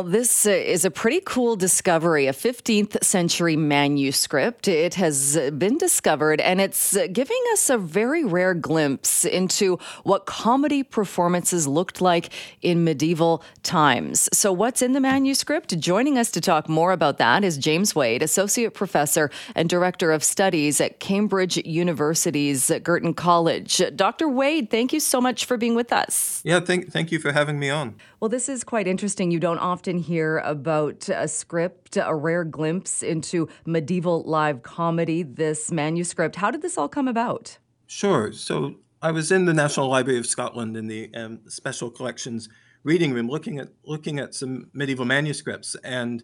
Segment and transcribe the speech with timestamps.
[0.00, 4.66] Well, this is a pretty cool discovery, a 15th century manuscript.
[4.66, 10.82] It has been discovered and it's giving us a very rare glimpse into what comedy
[10.82, 12.30] performances looked like
[12.62, 14.26] in medieval times.
[14.32, 15.78] So, what's in the manuscript?
[15.78, 20.24] Joining us to talk more about that is James Wade, Associate Professor and Director of
[20.24, 23.82] Studies at Cambridge University's Girton College.
[23.94, 24.30] Dr.
[24.30, 26.40] Wade, thank you so much for being with us.
[26.42, 27.96] Yeah, thank, thank you for having me on.
[28.20, 29.30] Well, this is quite interesting.
[29.30, 35.70] You don't often hear about a script, a rare glimpse into medieval live comedy, this
[35.70, 36.36] manuscript.
[36.36, 37.58] How did this all come about?
[37.86, 38.32] Sure.
[38.32, 42.48] So I was in the National Library of Scotland in the um, Special Collections
[42.82, 46.22] reading room looking at looking at some medieval manuscripts and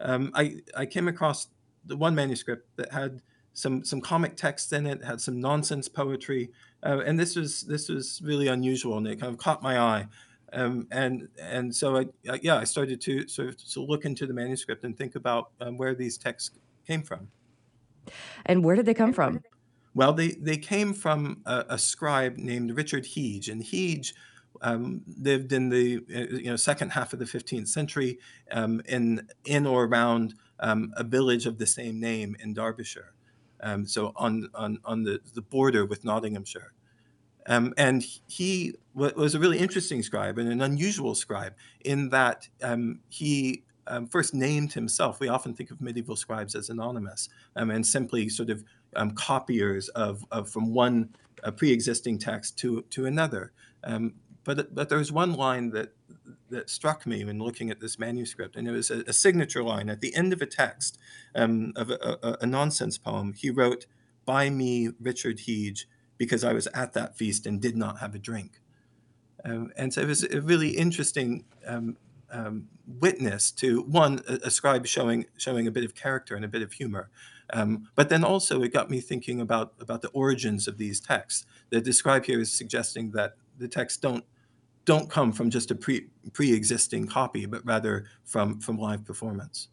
[0.00, 1.48] um, I, I came across
[1.84, 3.22] the one manuscript that had
[3.52, 6.50] some some comic text in it, had some nonsense poetry,
[6.84, 10.06] uh, and this was this was really unusual, and it kind of caught my eye.
[10.52, 14.26] Um, and and so I, I, yeah I started to sort of to look into
[14.26, 17.28] the manuscript and think about um, where these texts came from.
[18.46, 19.42] And where did they come from?
[19.94, 24.12] Well, they they came from a, a scribe named Richard Heege, and Heege
[24.62, 28.18] um, lived in the uh, you know second half of the 15th century
[28.52, 33.12] um, in in or around um, a village of the same name in Derbyshire,
[33.62, 36.72] um, so on on on the the border with Nottinghamshire.
[37.48, 43.00] Um, and he was a really interesting scribe and an unusual scribe in that um,
[43.08, 45.18] he um, first named himself.
[45.18, 49.88] We often think of medieval scribes as anonymous um, and simply sort of um, copiers
[49.90, 51.10] of, of, from one
[51.42, 53.52] uh, pre-existing text to to another.
[53.84, 55.92] Um, but but there was one line that
[56.50, 59.88] that struck me when looking at this manuscript, and it was a, a signature line
[59.88, 60.98] at the end of a text
[61.34, 63.34] of a, a, a nonsense poem.
[63.34, 63.86] He wrote,
[64.24, 65.84] "By me, Richard Heege."
[66.18, 68.60] Because I was at that feast and did not have a drink.
[69.44, 71.96] Um, and so it was a really interesting um,
[72.30, 76.48] um, witness to one, a, a, scribe showing showing a bit of character and a
[76.48, 77.08] bit of humor.
[77.52, 81.46] Um, but then also it got me thinking about about the origins of these texts.
[81.70, 84.24] The scribe here is suggesting that the texts don't
[84.84, 89.68] don't come from just a pre pre-existing copy, but rather from from live performance.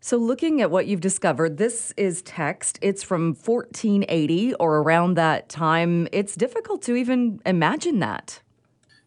[0.00, 2.78] So, looking at what you've discovered, this is text.
[2.80, 6.06] It's from 1480 or around that time.
[6.12, 8.40] It's difficult to even imagine that.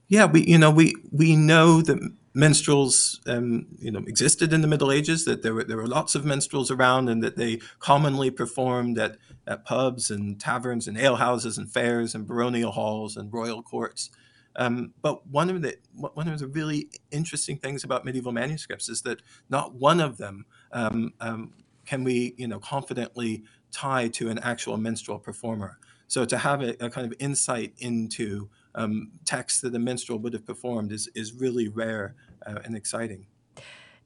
[0.07, 1.97] Yeah, we you know we we know that
[2.33, 5.23] minstrels um, you know existed in the Middle Ages.
[5.23, 9.17] That there were there were lots of minstrels around, and that they commonly performed at
[9.47, 14.09] at pubs and taverns and alehouses and fairs and baronial halls and royal courts.
[14.55, 19.01] Um, but one of the one of the really interesting things about medieval manuscripts is
[19.03, 21.53] that not one of them um, um,
[21.85, 25.77] can we you know confidently tie to an actual minstrel performer.
[26.07, 30.33] So to have a, a kind of insight into um, texts that a minstrel would
[30.33, 33.27] have performed is is really rare uh, and exciting.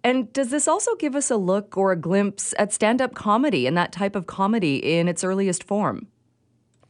[0.03, 3.65] And does this also give us a look or a glimpse at stand up comedy
[3.65, 6.07] and that type of comedy in its earliest form?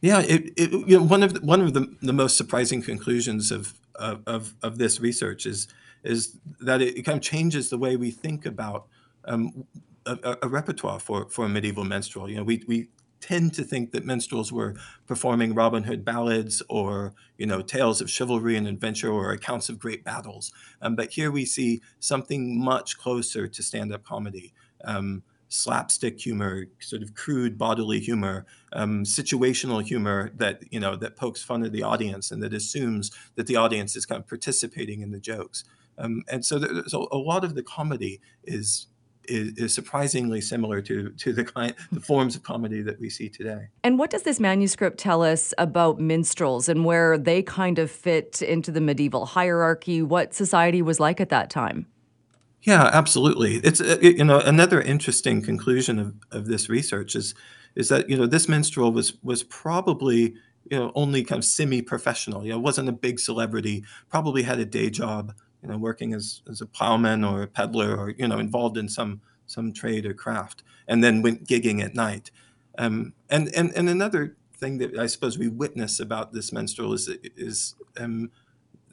[0.00, 3.50] Yeah, it, it, you know, one of the, one of the, the most surprising conclusions
[3.50, 5.68] of, of, of this research is
[6.06, 8.86] is that it, kind of changes the way we think about
[9.24, 9.66] um,
[10.06, 12.30] a, a, repertoire for, for a medieval minstrel.
[12.30, 12.88] You know, we, we
[13.20, 14.76] tend to think that minstrels were
[15.06, 19.78] performing Robin Hood ballads or you know tales of chivalry and adventure or accounts of
[19.78, 20.52] great battles.
[20.80, 24.54] Um, but here we see something much closer to stand-up comedy.
[24.84, 31.16] Um, slapstick humor, sort of crude bodily humor, um, situational humor that you know that
[31.16, 35.00] pokes fun at the audience and that assumes that the audience is kind of participating
[35.00, 35.64] in the jokes.
[35.98, 38.88] Um, and so there's a, a, lot of the comedy is,
[39.24, 43.28] is is, surprisingly similar to to the kind the forms of comedy that we see
[43.28, 43.68] today.
[43.82, 48.42] And what does this manuscript tell us about minstrels and where they kind of fit
[48.42, 50.02] into the medieval hierarchy?
[50.02, 51.86] What society was like at that time?
[52.66, 53.56] Yeah, absolutely.
[53.58, 57.34] It's uh, you know another interesting conclusion of, of this research is
[57.76, 60.34] is that you know this minstrel was was probably
[60.70, 62.44] you know only kind of semi-professional.
[62.44, 63.84] You know, wasn't a big celebrity.
[64.10, 65.32] Probably had a day job.
[65.62, 68.88] You know, working as as a plowman or a peddler or you know involved in
[68.88, 72.32] some some trade or craft, and then went gigging at night.
[72.78, 77.08] Um, and and and another thing that I suppose we witness about this minstrel is
[77.36, 78.30] is um,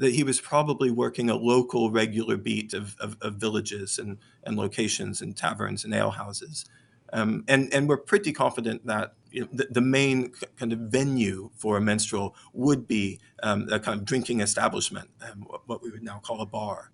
[0.04, 4.58] that he was probably working a local regular beat of, of, of villages and, and
[4.58, 6.66] locations and taverns and alehouses.
[7.14, 11.52] Um, and, and we're pretty confident that you know, the, the, main kind of venue
[11.56, 16.04] for a minstrel would be um, a kind of drinking establishment, um, what we would
[16.04, 16.92] now call a bar.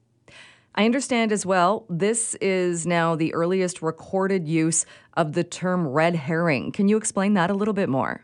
[0.75, 4.85] I understand as well, this is now the earliest recorded use
[5.15, 6.73] of the term red herring.
[6.73, 8.23] Can you explain that a little bit more?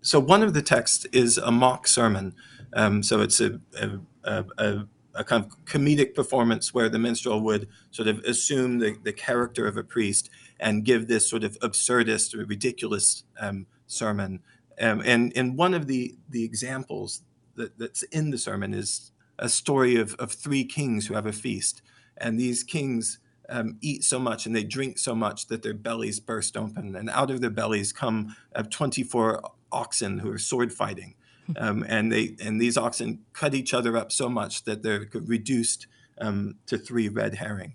[0.00, 2.36] So, one of the texts is a mock sermon
[2.76, 7.68] um, so it's a, a, a, a kind of comedic performance where the minstrel would
[7.90, 10.28] sort of assume the, the character of a priest
[10.60, 14.40] and give this sort of absurdist or ridiculous um, sermon.
[14.78, 17.22] Um, and and one of the the examples
[17.54, 21.32] that, that's in the sermon is a story of, of three kings who have a
[21.32, 21.80] feast,
[22.18, 26.20] and these kings um, eat so much and they drink so much that their bellies
[26.20, 29.40] burst open, and out of their bellies come uh, 24
[29.72, 31.14] oxen who are sword fighting
[31.56, 35.86] um, and they and these oxen cut each other up so much that they're reduced
[36.20, 37.74] um, to three red herring.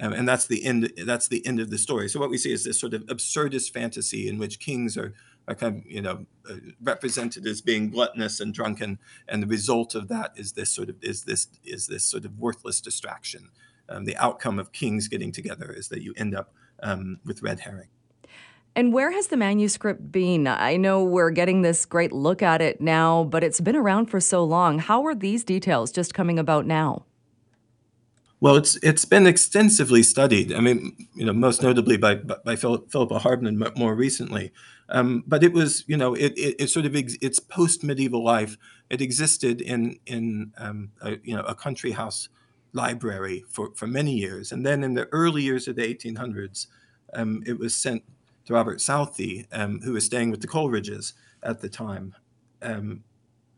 [0.00, 0.92] Um, and that's the end.
[1.04, 2.08] That's the end of the story.
[2.08, 5.14] So what we see is this sort of absurdist fantasy in which kings are,
[5.48, 9.94] are kind of you know uh, represented as being gluttonous and drunken, and the result
[9.94, 13.48] of that is this sort of is this is this sort of worthless distraction.
[13.88, 16.52] Um, the outcome of kings getting together is that you end up
[16.82, 17.88] um, with red herring.
[18.76, 20.46] And where has the manuscript been?
[20.46, 24.20] I know we're getting this great look at it now, but it's been around for
[24.20, 24.80] so long.
[24.80, 27.06] How are these details just coming about now?
[28.38, 30.52] Well, it's it's been extensively studied.
[30.52, 34.52] I mean, you know, most notably by by Philippa Hardman more recently.
[34.90, 38.22] Um, but it was, you know, it, it, it sort of ex- it's post medieval
[38.22, 38.58] life.
[38.90, 42.28] It existed in in um, a, you know a country house
[42.74, 46.66] library for for many years, and then in the early years of the 1800s,
[47.14, 48.02] um, it was sent
[48.46, 51.12] to Robert Southey, um, who was staying with the Coleridges
[51.42, 52.14] at the time,
[52.62, 53.02] um,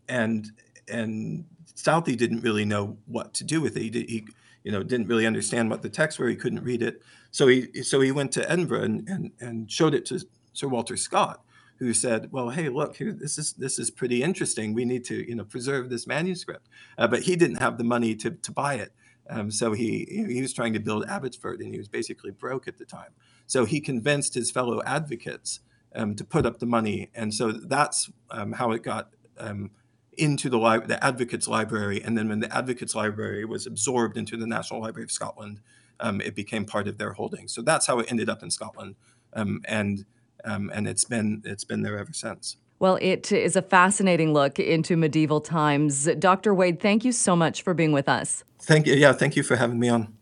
[0.08, 0.50] and
[0.88, 1.44] and
[1.74, 3.82] Southey didn't really know what to do with it.
[3.82, 4.26] He, did, he,
[4.64, 6.28] you know, didn't really understand what the text were.
[6.28, 9.94] He couldn't read it, so he so he went to Edinburgh and and, and showed
[9.94, 10.24] it to
[10.54, 11.42] Sir Walter Scott,
[11.78, 14.72] who said, "Well, hey, look, here, this is this is pretty interesting.
[14.72, 18.14] We need to you know preserve this manuscript." Uh, but he didn't have the money
[18.16, 18.92] to to buy it,
[19.28, 22.78] um, so he he was trying to build Abbotsford, and he was basically broke at
[22.78, 23.12] the time.
[23.48, 25.60] So he convinced his fellow advocates
[25.96, 29.70] um, to put up the money, and so that's um, how it got um,
[30.18, 32.02] into the, li- the advocates library.
[32.02, 35.60] And then when the advocates library was absorbed into the National Library of Scotland,
[35.98, 37.52] um, it became part of their holdings.
[37.52, 38.96] So that's how it ended up in Scotland,
[39.32, 40.04] um, and
[40.44, 42.58] um, and it's been it's been there ever since.
[42.80, 46.08] Well, it is a fascinating look into medieval times.
[46.18, 46.54] Dr.
[46.54, 48.44] Wade, thank you so much for being with us.
[48.60, 48.94] Thank you.
[48.94, 50.17] Yeah, thank you for having me on.